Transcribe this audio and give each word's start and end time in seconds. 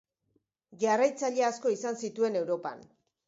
Jarraitzaile 0.83 1.45
asko 1.49 1.75
izan 1.75 1.99
zituen 2.07 2.39
Europan. 2.43 2.83